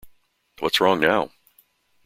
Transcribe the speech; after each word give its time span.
What's 0.57 0.79
wrong 0.81 0.99
now? 0.99 1.29